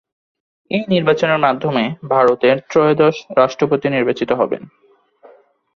এই 0.71 0.83
নির্বাচনের 0.89 1.39
মাধ্যমে 1.39 1.83
ভারতের 2.09 2.55
ত্রয়োদশ 2.69 3.15
রাষ্ট্রপতি 3.37 3.87
নির্বাচিত 3.89 4.29
হবেন। 4.31 4.61